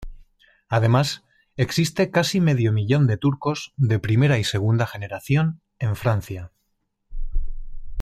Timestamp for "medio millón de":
2.41-3.17